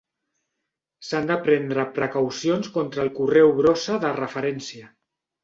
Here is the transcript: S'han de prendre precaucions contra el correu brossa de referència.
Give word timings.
S'han 1.09 1.27
de 1.31 1.35
prendre 1.47 1.85
precaucions 1.97 2.71
contra 2.79 3.05
el 3.05 3.13
correu 3.19 3.53
brossa 3.61 4.01
de 4.07 4.17
referència. 4.23 4.91